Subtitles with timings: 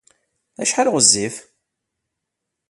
[0.61, 1.35] Acḥal ay ɣezzif?